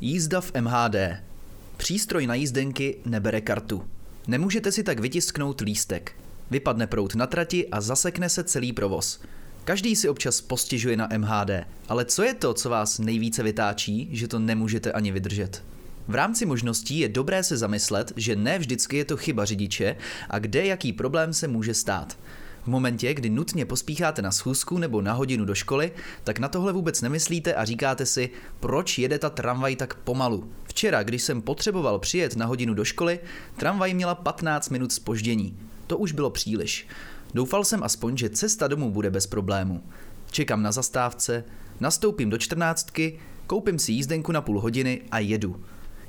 [0.00, 0.96] Jízda v MHD.
[1.76, 3.84] Přístroj na jízdenky nebere kartu.
[4.26, 6.12] Nemůžete si tak vytisknout lístek.
[6.50, 9.20] Vypadne prout na trati a zasekne se celý provoz.
[9.64, 11.50] Každý si občas postižuje na MHD,
[11.88, 15.64] ale co je to, co vás nejvíce vytáčí, že to nemůžete ani vydržet?
[16.08, 19.96] V rámci možností je dobré se zamyslet, že ne vždycky je to chyba řidiče
[20.30, 22.18] a kde jaký problém se může stát.
[22.68, 25.92] Momentě, kdy nutně pospícháte na schůzku nebo na hodinu do školy,
[26.24, 28.30] tak na tohle vůbec nemyslíte a říkáte si,
[28.60, 30.52] proč jede ta tramvaj tak pomalu.
[30.64, 33.20] Včera, když jsem potřeboval přijet na hodinu do školy,
[33.56, 35.58] tramvaj měla 15 minut spoždění.
[35.86, 36.88] To už bylo příliš.
[37.34, 39.82] Doufal jsem aspoň, že cesta domů bude bez problému.
[40.30, 41.44] Čekám na zastávce,
[41.80, 45.64] nastoupím do čtrnáctky, koupím si jízdenku na půl hodiny a jedu.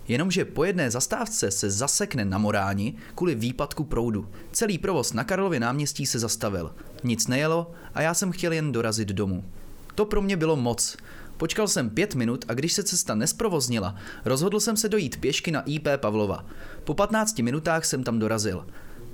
[0.09, 4.29] Jenomže po jedné zastávce se zasekne na Moráni kvůli výpadku proudu.
[4.51, 6.73] Celý provoz na Karlově náměstí se zastavil.
[7.03, 9.45] Nic nejelo a já jsem chtěl jen dorazit domů.
[9.95, 10.97] To pro mě bylo moc.
[11.37, 13.95] Počkal jsem pět minut a když se cesta nesprovoznila,
[14.25, 16.45] rozhodl jsem se dojít pěšky na IP Pavlova.
[16.83, 18.67] Po 15 minutách jsem tam dorazil.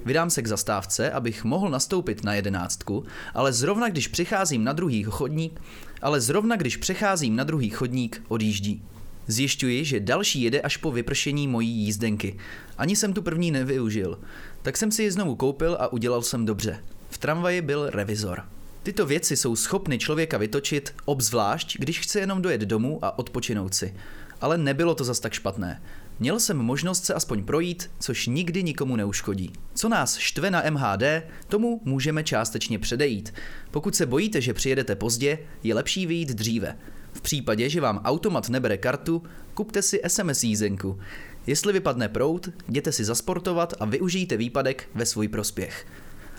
[0.05, 5.03] Vydám se k zastávce, abych mohl nastoupit na jedenáctku, ale zrovna když přicházím na druhý
[5.03, 5.61] chodník,
[6.02, 8.83] ale zrovna když přecházím na druhý chodník, odjíždí.
[9.28, 12.38] Zjišťuji, že další jede až po vypršení mojí jízdenky.
[12.78, 14.20] Ani jsem tu první nevyužil.
[14.62, 16.80] Tak jsem si ji znovu koupil a udělal jsem dobře.
[17.09, 18.44] V tramvaji byl revizor.
[18.84, 23.94] Tyto věci jsou schopny člověka vytočit, obzvlášť, když chce jenom dojet domů a odpočinout si.
[24.42, 25.82] Ale nebylo to zas tak špatné.
[26.20, 29.54] Měl jsem možnost se aspoň projít, což nikdy nikomu neuškodí.
[29.73, 31.04] Co nás štve na MHD,
[31.48, 33.34] tomu můžeme částečně předejít.
[33.72, 36.78] Pokud se bojíte, že přijedete pozdě, je lepší vyjít dříve.
[37.26, 39.23] V případě, že vám automat nebere kartu,
[39.54, 41.00] kupte si SMS jízdenku.
[41.48, 45.88] Jestli vypadne prout, jděte si zasportovat a využijte výpadek ve svůj prospěch.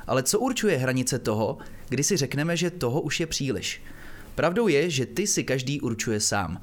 [0.07, 3.83] Ale co určuje hranice toho, kdy si řekneme, že toho už je příliš?
[4.35, 6.63] Pravdou je, že ty si každý určuje sám.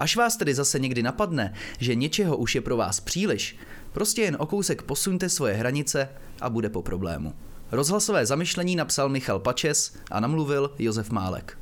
[0.00, 3.56] Až vás tedy zase někdy napadne, že něčeho už je pro vás příliš,
[3.92, 6.08] prostě jen o kousek posuňte svoje hranice
[6.40, 7.34] a bude po problému.
[7.70, 11.61] Rozhlasové zamyšlení napsal Michal Pačes a namluvil Josef Málek.